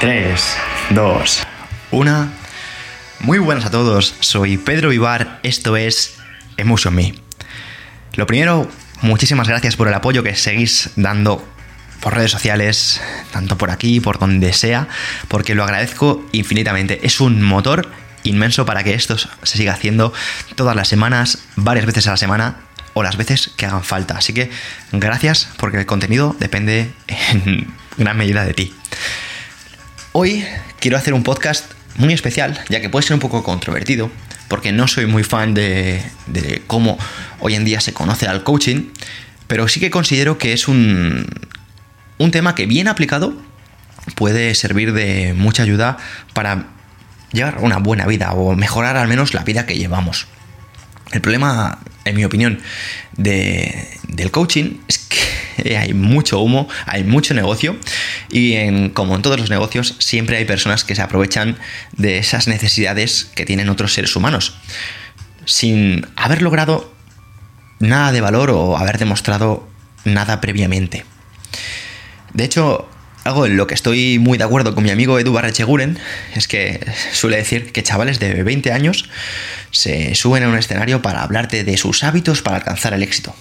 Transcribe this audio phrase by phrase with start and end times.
[0.00, 0.56] 3,
[0.94, 1.42] 2,
[1.90, 2.32] 1.
[3.20, 6.14] Muy buenas a todos, soy Pedro Vivar, esto es
[6.56, 7.14] Emotion Me.
[8.14, 8.66] Lo primero,
[9.02, 11.46] muchísimas gracias por el apoyo que seguís dando
[12.00, 12.98] por redes sociales,
[13.30, 14.88] tanto por aquí, por donde sea,
[15.28, 17.00] porque lo agradezco infinitamente.
[17.02, 17.90] Es un motor
[18.22, 19.28] inmenso para que esto se
[19.58, 20.14] siga haciendo
[20.54, 22.56] todas las semanas, varias veces a la semana
[22.94, 24.16] o las veces que hagan falta.
[24.16, 24.50] Así que
[24.92, 28.79] gracias porque el contenido depende en gran medida de ti.
[30.12, 30.44] Hoy
[30.80, 34.10] quiero hacer un podcast muy especial, ya que puede ser un poco controvertido,
[34.48, 36.02] porque no soy muy fan de,
[36.66, 36.98] cómo
[37.38, 38.90] hoy en día se conoce al coaching,
[39.46, 41.26] pero sí que considero que es un,
[42.18, 43.40] un tema que bien aplicado
[44.16, 45.96] puede servir de mucha ayuda
[46.34, 46.66] para
[47.30, 50.26] llevar una buena vida o mejorar al menos la vida que llevamos.
[51.12, 52.60] El problema, en mi opinión,
[53.16, 57.76] del coaching es que hay mucho humo, hay mucho negocio
[58.30, 61.58] y como en todos los negocios siempre hay personas que se aprovechan
[61.96, 64.54] de esas necesidades que tienen otros seres humanos
[65.44, 66.92] sin haber logrado
[67.80, 69.68] nada de valor o haber demostrado
[70.04, 71.04] nada previamente.
[72.32, 72.88] De hecho,
[73.24, 75.98] algo en lo que estoy muy de acuerdo con mi amigo Edu Barrecheguren
[76.34, 79.08] es que suele decir que chavales de 20 años
[79.70, 83.34] se suben a un escenario para hablarte de sus hábitos para alcanzar el éxito.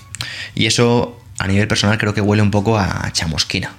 [0.55, 3.73] Y eso a nivel personal creo que huele un poco a chamosquina.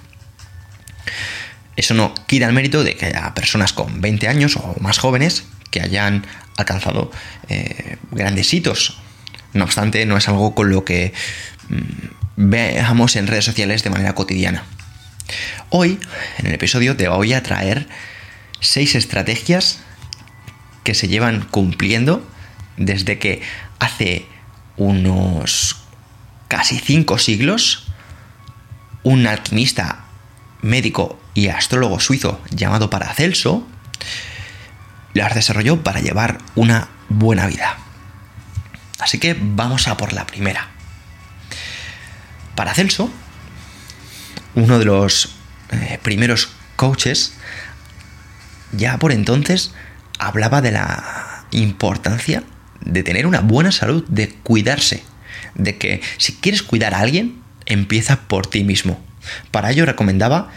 [1.75, 5.45] Eso no quita el mérito de que a personas con 20 años o más jóvenes
[5.69, 6.25] que hayan
[6.57, 7.11] alcanzado
[7.47, 8.97] eh, grandes hitos.
[9.53, 11.13] No obstante, no es algo con lo que
[11.69, 14.63] mm, veamos en redes sociales de manera cotidiana.
[15.69, 15.99] Hoy,
[16.37, 17.87] en el episodio, te voy a traer
[18.59, 19.79] seis estrategias
[20.83, 22.27] que se llevan cumpliendo
[22.77, 23.41] desde que
[23.79, 24.25] hace
[24.77, 25.77] unos
[26.47, 27.87] casi cinco siglos
[29.03, 30.05] un alquimista,
[30.61, 33.67] médico y astrólogo suizo llamado Paracelso
[35.13, 37.77] las desarrolló para llevar una buena vida.
[38.99, 40.67] Así que vamos a por la primera.
[42.55, 43.09] Paracelso,
[44.55, 45.35] uno de los
[45.71, 47.33] eh, primeros coaches,
[48.71, 49.73] ya por entonces
[50.19, 52.43] hablaba de la importancia
[52.81, 55.03] de tener una buena salud, de cuidarse,
[55.55, 59.03] de que si quieres cuidar a alguien, empieza por ti mismo.
[59.51, 60.49] Para ello recomendaba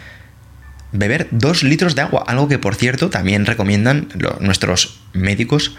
[0.93, 4.09] beber dos litros de agua, algo que por cierto también recomiendan
[4.41, 5.76] nuestros médicos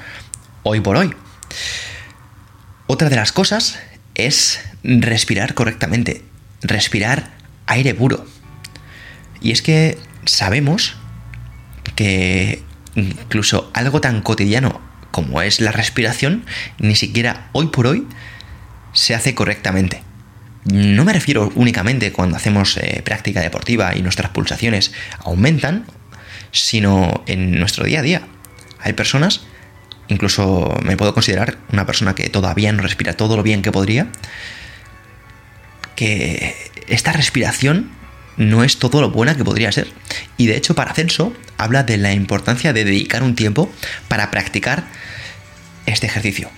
[0.63, 1.13] hoy por hoy.
[2.87, 3.79] Otra de las cosas
[4.13, 6.23] es respirar correctamente,
[6.61, 7.31] respirar
[7.67, 8.25] aire puro.
[9.41, 10.95] Y es que sabemos
[11.95, 12.63] que
[12.95, 14.81] incluso algo tan cotidiano
[15.11, 16.45] como es la respiración,
[16.77, 18.05] ni siquiera hoy por hoy
[18.93, 20.03] se hace correctamente.
[20.65, 25.85] No me refiero únicamente cuando hacemos eh, práctica deportiva y nuestras pulsaciones aumentan,
[26.51, 28.21] sino en nuestro día a día.
[28.79, 29.41] Hay personas,
[30.07, 34.07] incluso me puedo considerar una persona que todavía no respira todo lo bien que podría,
[35.95, 36.55] que
[36.87, 37.91] esta respiración
[38.37, 39.87] no es todo lo buena que podría ser.
[40.37, 43.71] Y de hecho, Paracelso habla de la importancia de dedicar un tiempo
[44.07, 44.85] para practicar
[45.85, 46.49] este ejercicio.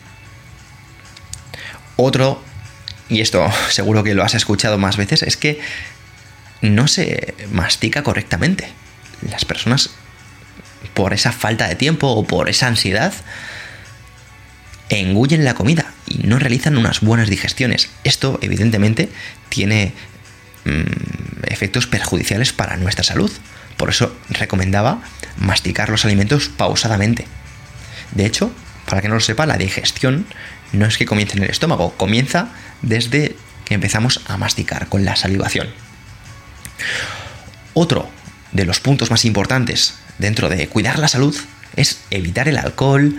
[1.95, 2.43] Otro,
[3.09, 5.59] y esto seguro que lo has escuchado más veces, es que
[6.61, 8.69] no se mastica correctamente.
[9.29, 9.91] Las personas,
[10.93, 13.13] por esa falta de tiempo o por esa ansiedad,
[14.89, 17.89] engullen la comida y no realizan unas buenas digestiones.
[18.03, 19.09] Esto, evidentemente,
[19.49, 19.93] tiene
[20.67, 20.83] Mm,
[21.47, 23.31] efectos perjudiciales para nuestra salud.
[23.77, 25.01] Por eso recomendaba
[25.37, 27.25] masticar los alimentos pausadamente.
[28.11, 28.51] De hecho,
[28.85, 30.25] para que no lo sepa, la digestión
[30.73, 32.49] no es que comience en el estómago, comienza
[32.81, 35.69] desde que empezamos a masticar con la salivación.
[37.73, 38.09] Otro
[38.51, 41.37] de los puntos más importantes dentro de cuidar la salud
[41.77, 43.15] es evitar el alcohol,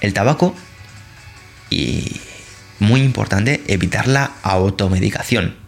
[0.00, 0.56] el tabaco
[1.70, 2.20] y,
[2.80, 5.67] muy importante, evitar la automedicación.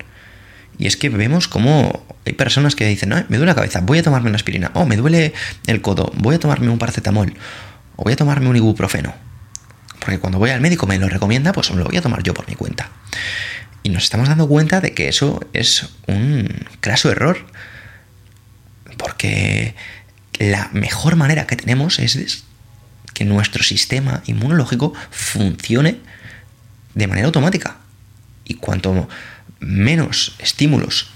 [0.80, 3.98] Y es que vemos como hay personas que dicen, no, me duele la cabeza, voy
[3.98, 5.34] a tomarme una aspirina, o me duele
[5.66, 7.34] el codo, voy a tomarme un paracetamol,
[7.96, 9.14] o voy a tomarme un ibuprofeno.
[10.00, 12.48] Porque cuando voy al médico me lo recomienda, pues lo voy a tomar yo por
[12.48, 12.88] mi cuenta.
[13.82, 16.48] Y nos estamos dando cuenta de que eso es un
[16.80, 17.46] craso error.
[18.96, 19.74] Porque
[20.38, 22.44] la mejor manera que tenemos es
[23.12, 25.98] que nuestro sistema inmunológico funcione
[26.94, 27.76] de manera automática.
[28.46, 29.08] Y cuanto
[29.60, 31.10] menos estímulos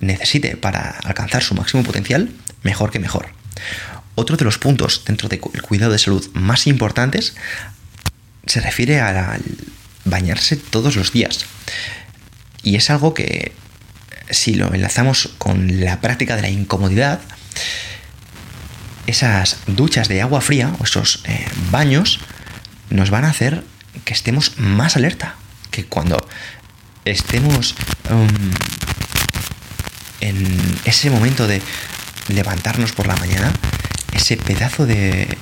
[0.00, 2.30] necesite para alcanzar su máximo potencial,
[2.62, 3.28] mejor que mejor.
[4.14, 7.34] Otro de los puntos dentro del cuidado de salud más importantes
[8.46, 9.38] se refiere a
[10.04, 11.46] bañarse todos los días.
[12.62, 13.52] Y es algo que,
[14.30, 17.20] si lo enlazamos con la práctica de la incomodidad,
[19.06, 22.20] esas duchas de agua fría o esos eh, baños
[22.90, 23.64] nos van a hacer
[24.04, 25.36] que estemos más alerta,
[25.70, 26.18] que cuando
[27.04, 27.74] estemos
[28.10, 28.28] um,
[30.20, 31.60] en ese momento de
[32.28, 33.52] levantarnos por la mañana,
[34.12, 35.36] ese pedazo de,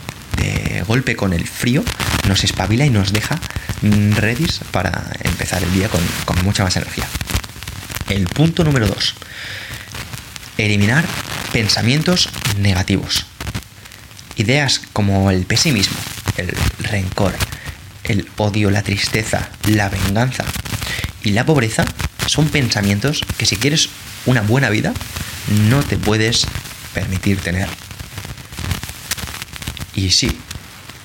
[0.87, 1.85] golpe con el frío
[2.27, 3.39] nos espabila y nos deja
[3.83, 7.07] ready para empezar el día con, con mucha más energía.
[8.09, 9.15] El punto número 2.
[10.57, 11.05] Eliminar
[11.53, 13.27] pensamientos negativos.
[14.37, 15.99] Ideas como el pesimismo,
[16.39, 17.35] el rencor,
[18.05, 20.45] el odio, la tristeza, la venganza
[21.23, 21.85] y la pobreza
[22.27, 23.89] son pensamientos que si quieres
[24.27, 24.93] una buena vida
[25.69, 26.47] no te puedes
[26.95, 27.69] permitir tener.
[29.95, 30.39] Y sí,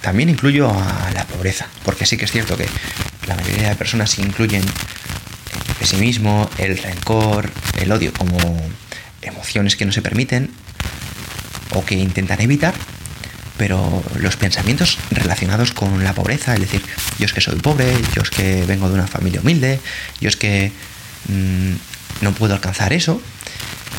[0.02, 2.68] también incluyo a la pobreza, porque sí que es cierto que
[3.28, 8.38] la mayoría de personas incluyen el pesimismo, el rencor, el odio como
[9.22, 10.52] emociones que no se permiten
[11.72, 12.76] o que intentan evitar,
[13.58, 16.82] pero los pensamientos relacionados con la pobreza, es decir,
[17.20, 19.80] yo es que soy pobre, yo es que vengo de una familia humilde,
[20.20, 20.72] yo es que
[21.30, 21.74] mm,
[22.22, 23.22] no puedo alcanzar eso,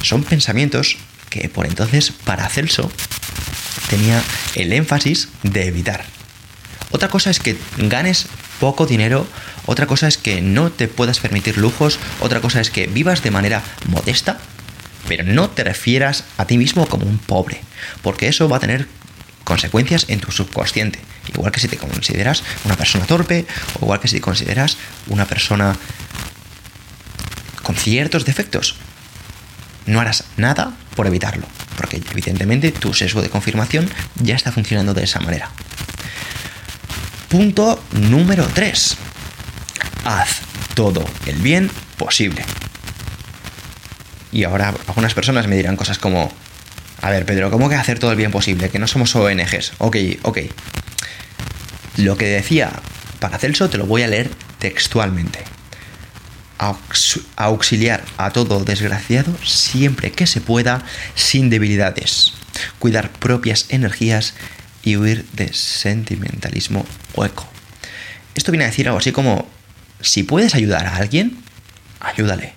[0.02, 0.98] son pensamientos
[1.30, 2.90] que por entonces para Celso
[3.88, 4.22] tenía
[4.54, 6.04] el énfasis de evitar.
[6.90, 8.26] Otra cosa es que ganes
[8.60, 9.26] poco dinero,
[9.66, 13.30] otra cosa es que no te puedas permitir lujos, otra cosa es que vivas de
[13.30, 14.38] manera modesta,
[15.08, 17.60] pero no te refieras a ti mismo como un pobre,
[18.02, 18.88] porque eso va a tener
[19.46, 20.98] consecuencias en tu subconsciente.
[21.32, 23.46] Igual que si te consideras una persona torpe,
[23.80, 24.76] o igual que si te consideras
[25.06, 25.76] una persona
[27.62, 28.74] con ciertos defectos.
[29.86, 31.46] No harás nada por evitarlo,
[31.76, 35.48] porque evidentemente tu sesgo de confirmación ya está funcionando de esa manera.
[37.28, 38.96] Punto número 3.
[40.04, 40.40] Haz
[40.74, 42.44] todo el bien posible.
[44.32, 46.32] Y ahora algunas personas me dirán cosas como,
[47.06, 48.68] a ver, Pedro, ¿cómo que hacer todo el bien posible?
[48.68, 49.74] Que no somos ONGs.
[49.78, 50.38] Ok, ok.
[51.98, 52.72] Lo que decía
[53.20, 55.38] Paracelso te lo voy a leer textualmente.
[57.36, 60.82] auxiliar a todo desgraciado siempre que se pueda,
[61.14, 62.32] sin debilidades.
[62.80, 64.34] Cuidar propias energías
[64.82, 67.48] y huir de sentimentalismo hueco.
[68.34, 69.48] Esto viene a decir algo así como,
[70.00, 71.38] si puedes ayudar a alguien,
[72.00, 72.54] ayúdale,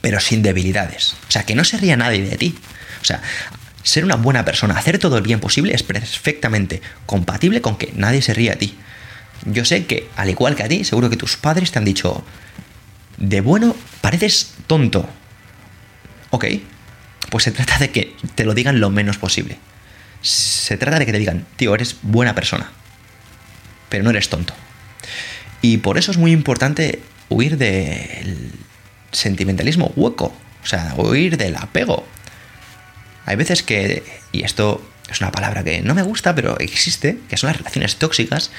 [0.00, 1.14] pero sin debilidades.
[1.28, 2.54] O sea, que no se ría nadie de ti.
[3.00, 3.20] O sea,
[3.82, 8.22] ser una buena persona, hacer todo el bien posible es perfectamente compatible con que nadie
[8.22, 8.76] se ría a ti.
[9.46, 12.24] Yo sé que, al igual que a ti, seguro que tus padres te han dicho,
[13.16, 15.08] de bueno, pareces tonto.
[16.30, 16.46] Ok,
[17.30, 19.58] pues se trata de que te lo digan lo menos posible.
[20.22, 22.70] Se trata de que te digan, tío, eres buena persona,
[23.88, 24.54] pero no eres tonto.
[25.62, 28.52] Y por eso es muy importante huir del
[29.12, 32.06] sentimentalismo hueco, o sea, huir del apego.
[33.26, 34.02] Hay veces que,
[34.32, 37.96] y esto es una palabra que no me gusta, pero existe, que son las relaciones
[37.96, 38.50] tóxicas.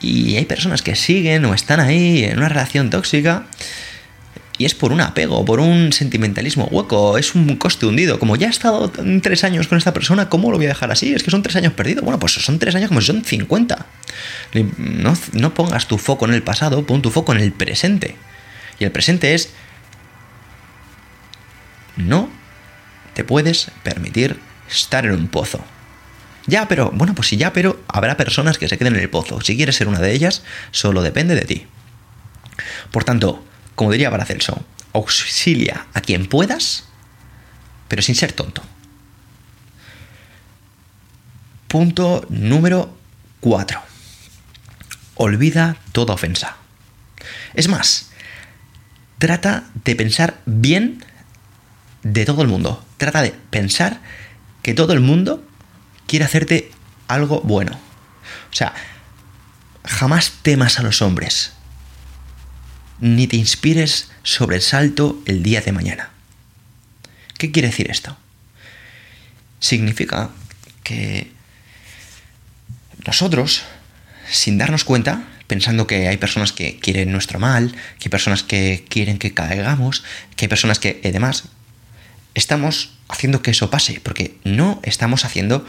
[0.00, 3.46] Y hay personas que siguen o están ahí en una relación tóxica
[4.56, 8.18] y es por un apego, por un sentimentalismo hueco, es un coste hundido.
[8.18, 8.92] Como ya he estado
[9.22, 11.14] tres años con esta persona, ¿cómo lo voy a dejar así?
[11.14, 12.04] Es que son tres años perdidos.
[12.04, 13.86] Bueno, pues son tres años como si son 50.
[14.76, 18.16] No, no pongas tu foco en el pasado, pon tu foco en el presente.
[18.78, 19.50] Y el presente es...
[21.96, 22.39] No
[23.14, 24.38] te puedes permitir
[24.70, 25.60] estar en un pozo.
[26.46, 29.40] Ya, pero, bueno, pues sí, ya, pero habrá personas que se queden en el pozo.
[29.40, 31.66] Si quieres ser una de ellas, solo depende de ti.
[32.90, 33.44] Por tanto,
[33.74, 36.84] como diría Paracelso, auxilia a quien puedas,
[37.88, 38.62] pero sin ser tonto.
[41.68, 42.96] Punto número
[43.40, 43.80] 4.
[45.14, 46.56] Olvida toda ofensa.
[47.54, 48.10] Es más,
[49.18, 51.04] trata de pensar bien
[52.02, 52.84] de todo el mundo.
[53.00, 54.02] Trata de pensar
[54.62, 55.42] que todo el mundo
[56.06, 56.70] quiere hacerte
[57.08, 57.72] algo bueno.
[57.72, 58.74] O sea,
[59.86, 61.52] jamás temas a los hombres.
[63.00, 66.10] Ni te inspires sobre el salto el día de mañana.
[67.38, 68.18] ¿Qué quiere decir esto?
[69.60, 70.28] Significa
[70.82, 71.32] que
[73.06, 73.62] nosotros,
[74.30, 78.84] sin darnos cuenta, pensando que hay personas que quieren nuestro mal, que hay personas que
[78.90, 80.04] quieren que caigamos,
[80.36, 81.44] que hay personas que, además,
[82.34, 85.64] estamos haciendo que eso pase, porque no estamos haciendo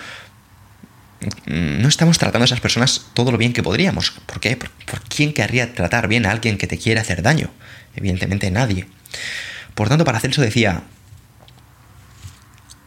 [1.45, 4.11] no estamos tratando a esas personas todo lo bien que podríamos.
[4.25, 4.57] ¿Por qué?
[4.57, 4.71] ¿Por,
[5.07, 7.51] quién querría tratar bien a alguien que te quiere hacer daño?
[7.95, 8.87] Evidentemente nadie.
[9.75, 10.83] Por tanto, para Celso decía,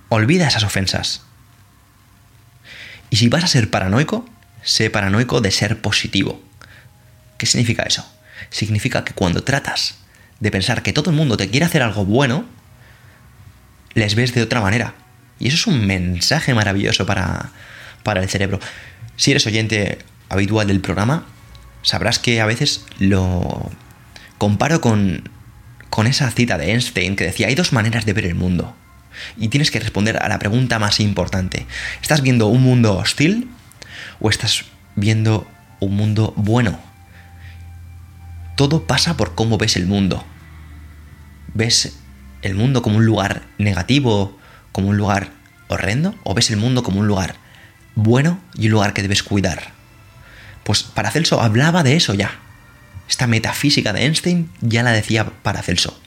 [0.09, 1.23] olvida esas ofensas.
[3.11, 4.28] Y si vas a ser paranoico,
[4.62, 6.43] sé paranoico de ser positivo.
[7.38, 8.04] ¿Qué significa eso?
[8.50, 9.97] Significa que cuando tratas
[10.40, 12.47] de pensar que todo el mundo te quiere hacer algo bueno,
[13.95, 14.95] les ves de otra manera.
[15.39, 17.51] Y eso es un mensaje maravilloso para,
[18.03, 18.61] para el cerebro.
[19.17, 19.99] Si eres oyente
[20.29, 21.27] habitual del programa,
[21.83, 23.71] sabrás que a veces lo
[24.39, 25.29] comparo con,
[25.91, 28.77] con esa cita de Einstein que decía, hay dos maneras de ver el mundo.
[29.37, 31.67] Y tienes que responder a la pregunta más importante.
[32.03, 33.49] ¿Estás viendo un mundo hostil
[34.21, 34.65] o estás
[34.97, 35.47] viendo
[35.81, 36.81] un mundo bueno?
[38.57, 40.25] Todo pasa por cómo ves el mundo.
[41.55, 41.97] ¿Ves
[42.45, 44.39] el mundo como un lugar negativo,
[44.71, 45.31] como un lugar
[45.69, 46.15] horrendo?
[46.23, 47.37] ¿O ves el mundo como un lugar
[47.95, 49.73] bueno y un lugar que debes cuidar?
[50.63, 52.39] Pues Paracelso hablaba de eso ya.
[53.09, 55.99] Esta metafísica de Einstein ya la decía Paracelso.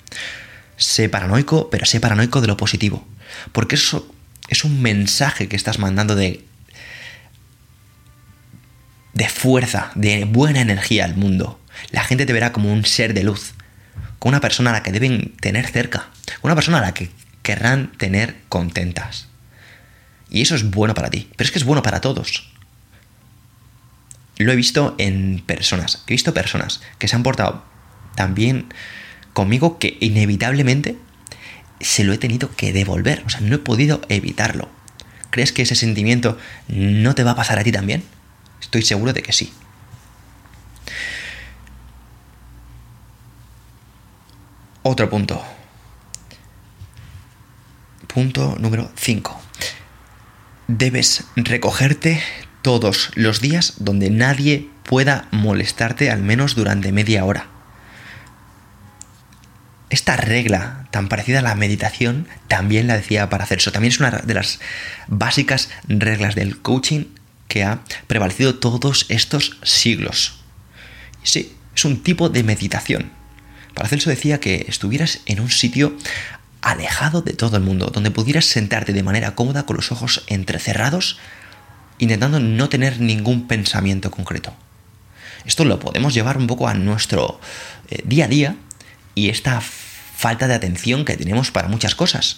[0.78, 3.08] Sé paranoico, pero sé paranoico de lo positivo.
[3.52, 4.14] Porque eso
[4.48, 6.46] es un mensaje que estás mandando de,
[9.14, 11.60] de fuerza, de buena energía al mundo.
[11.92, 13.54] La gente te verá como un ser de luz,
[14.20, 16.10] como una persona a la que deben tener cerca,
[16.42, 17.10] una persona a la que
[17.44, 19.28] querrán tener contentas.
[20.30, 22.50] Y eso es bueno para ti, pero es que es bueno para todos.
[24.38, 27.64] Lo he visto en personas, he visto personas que se han portado
[28.16, 28.66] tan bien
[29.34, 30.98] conmigo que inevitablemente
[31.80, 34.70] se lo he tenido que devolver, o sea, no he podido evitarlo.
[35.30, 38.04] ¿Crees que ese sentimiento no te va a pasar a ti también?
[38.62, 39.54] Estoy seguro de que sí.
[44.90, 45.44] Otro punto.
[48.08, 49.38] Punto número 5.
[50.70, 52.24] Debes recogerte
[52.62, 57.48] todos los días donde nadie pueda molestarte al menos durante media hora.
[59.90, 63.74] Esta regla tan parecida a la meditación también la decía para hacer eso.
[63.74, 64.62] También es una de las
[65.10, 67.08] básicas reglas del coaching
[67.50, 70.40] que ha prevalecido todos estos siglos.
[71.24, 73.17] Sí, es un tipo de meditación.
[73.78, 75.96] Paracelso decía que estuvieras en un sitio
[76.62, 81.20] alejado de todo el mundo, donde pudieras sentarte de manera cómoda con los ojos entrecerrados,
[82.00, 84.52] intentando no tener ningún pensamiento concreto.
[85.46, 87.40] Esto lo podemos llevar un poco a nuestro
[87.92, 88.56] eh, día a día
[89.14, 92.38] y esta falta de atención que tenemos para muchas cosas.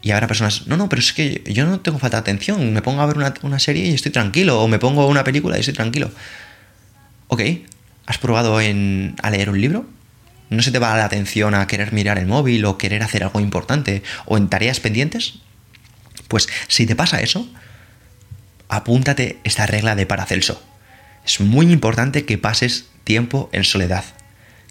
[0.00, 2.80] Y habrá personas, no, no, pero es que yo no tengo falta de atención, me
[2.80, 5.74] pongo a ver una, serie y estoy tranquilo, o me pongo una película y estoy
[5.74, 6.10] tranquilo.
[7.28, 7.42] Ok,
[8.06, 8.62] ¿has probado a
[9.30, 9.99] leer un libro?
[10.50, 13.38] ¿No se te va la atención a querer mirar el móvil o querer hacer algo
[13.38, 15.38] importante o en tareas pendientes?
[16.26, 17.48] Pues si te pasa eso,
[18.68, 20.60] apúntate esta regla de Paracelso.
[21.24, 24.04] Es muy importante que pases tiempo en soledad,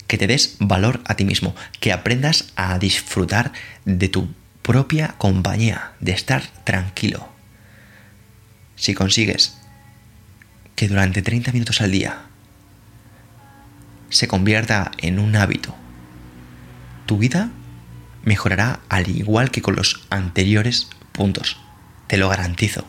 [0.07, 3.53] que te des valor a ti mismo, que aprendas a disfrutar
[3.86, 7.29] de tu propia compañía, de estar tranquilo.
[8.75, 9.57] Si consigues
[10.75, 12.28] que durante 30 minutos al día
[14.09, 15.75] se convierta en un hábito,
[17.05, 17.49] tu vida
[18.23, 21.57] mejorará al igual que con los anteriores puntos.
[22.07, 22.85] Te lo garantizo.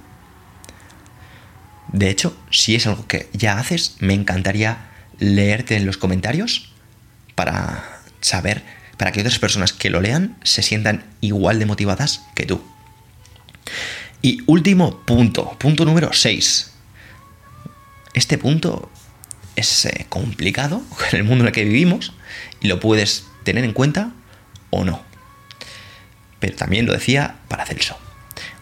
[1.92, 6.72] De hecho, si es algo que ya haces, me encantaría leerte en los comentarios
[7.34, 8.62] para saber,
[8.96, 12.62] para que otras personas que lo lean se sientan igual de motivadas que tú.
[14.22, 16.72] Y último punto, punto número 6.
[18.12, 18.90] Este punto
[19.56, 22.12] es eh, complicado en el mundo en el que vivimos
[22.60, 24.12] y lo puedes tener en cuenta
[24.70, 25.02] o no.
[26.38, 27.98] Pero también lo decía Paracelso.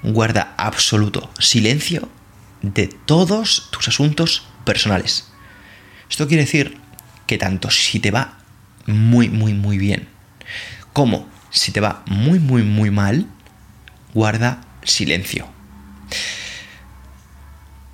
[0.03, 2.09] Guarda absoluto silencio
[2.63, 5.29] de todos tus asuntos personales.
[6.11, 6.79] Esto quiere decir
[7.27, 8.39] que tanto si te va
[8.87, 10.09] muy, muy, muy bien,
[10.93, 13.27] como si te va muy, muy, muy mal,
[14.15, 15.49] guarda silencio.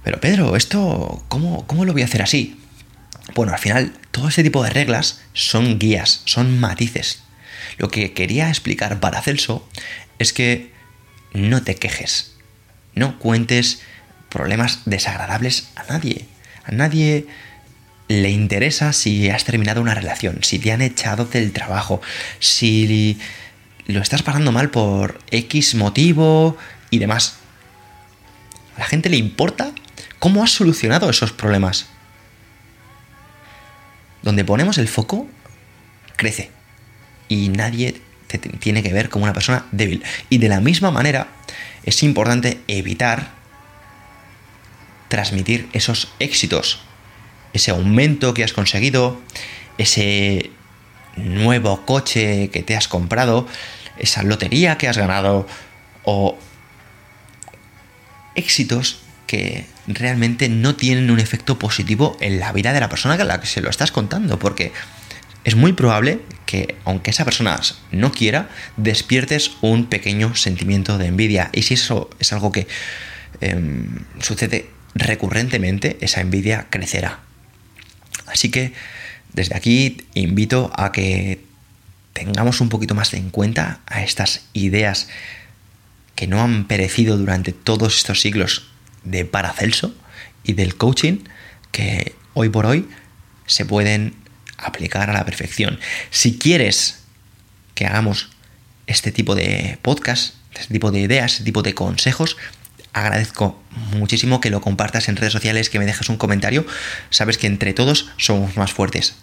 [0.04, 2.60] Pero Pedro, ¿esto cómo, cómo lo voy a hacer así?
[3.34, 7.22] Bueno, al final, todo este tipo de reglas son guías, son matices.
[7.78, 9.68] Lo que quería explicar para Celso
[10.18, 10.72] es que
[11.32, 12.36] no te quejes,
[12.94, 13.82] no cuentes
[14.28, 16.26] problemas desagradables a nadie.
[16.64, 17.26] A nadie
[18.06, 22.00] le interesa si has terminado una relación, si te han echado del trabajo,
[22.38, 23.18] si
[23.86, 26.56] lo estás pasando mal por X motivo
[26.90, 27.36] y demás.
[28.76, 29.72] A la gente le importa
[30.20, 31.86] cómo has solucionado esos problemas
[34.24, 35.28] donde ponemos el foco,
[36.16, 36.50] crece.
[37.28, 40.02] Y nadie te tiene que ver como una persona débil.
[40.30, 41.28] Y de la misma manera,
[41.84, 43.32] es importante evitar
[45.08, 46.80] transmitir esos éxitos,
[47.52, 49.20] ese aumento que has conseguido,
[49.78, 50.50] ese
[51.16, 53.46] nuevo coche que te has comprado,
[53.98, 55.46] esa lotería que has ganado
[56.02, 56.38] o
[58.34, 63.24] éxitos que realmente no tienen un efecto positivo en la vida de la persona a
[63.24, 64.72] la que se lo estás contando, porque
[65.44, 67.60] es muy probable que, aunque esa persona
[67.92, 71.50] no quiera, despiertes un pequeño sentimiento de envidia.
[71.52, 72.66] Y si eso es algo que
[73.40, 77.20] em, sucede recurrentemente, esa envidia crecerá.
[78.26, 78.72] Así que
[79.32, 81.44] desde aquí invito a que
[82.14, 85.08] tengamos un poquito más en cuenta a estas ideas
[86.14, 88.70] que no han perecido durante todos estos siglos
[89.04, 89.94] de Paracelso
[90.42, 91.18] y del coaching
[91.72, 92.88] que hoy por hoy
[93.46, 94.14] se pueden
[94.58, 95.78] aplicar a la perfección.
[96.10, 97.00] Si quieres
[97.74, 98.30] que hagamos
[98.86, 102.36] este tipo de podcast, este tipo de ideas, este tipo de consejos,
[102.92, 103.60] agradezco
[103.92, 106.64] muchísimo que lo compartas en redes sociales, que me dejes un comentario.
[107.10, 109.16] Sabes que entre todos somos más fuertes.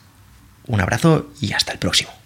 [0.67, 2.21] Un abrazo y hasta el próximo.